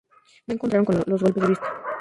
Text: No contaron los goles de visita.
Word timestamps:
No 0.47 0.57
contaron 0.57 0.87
los 1.05 1.21
goles 1.21 1.35
de 1.35 1.41
visita. 1.49 1.63